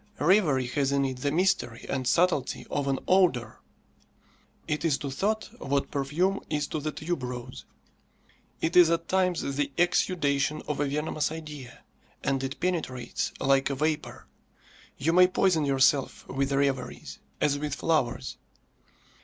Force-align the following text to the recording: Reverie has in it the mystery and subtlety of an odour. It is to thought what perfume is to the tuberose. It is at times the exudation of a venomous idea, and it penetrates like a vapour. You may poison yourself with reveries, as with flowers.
Reverie 0.19 0.65
has 0.65 0.91
in 0.91 1.05
it 1.05 1.17
the 1.17 1.31
mystery 1.31 1.85
and 1.87 2.07
subtlety 2.07 2.65
of 2.71 2.87
an 2.87 2.97
odour. 3.07 3.61
It 4.67 4.83
is 4.83 4.97
to 4.97 5.11
thought 5.11 5.51
what 5.59 5.91
perfume 5.91 6.39
is 6.49 6.65
to 6.69 6.79
the 6.79 6.91
tuberose. 6.91 7.65
It 8.61 8.75
is 8.75 8.89
at 8.89 9.07
times 9.07 9.41
the 9.57 9.71
exudation 9.77 10.63
of 10.67 10.79
a 10.79 10.85
venomous 10.87 11.31
idea, 11.31 11.83
and 12.23 12.43
it 12.43 12.59
penetrates 12.59 13.31
like 13.39 13.69
a 13.69 13.75
vapour. 13.75 14.25
You 14.97 15.13
may 15.13 15.27
poison 15.27 15.65
yourself 15.65 16.27
with 16.27 16.51
reveries, 16.51 17.19
as 17.39 17.59
with 17.59 17.75
flowers. 17.75 18.37